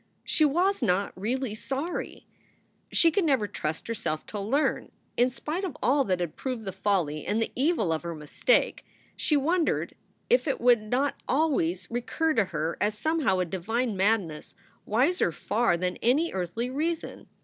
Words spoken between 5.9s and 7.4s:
that had proved the folly and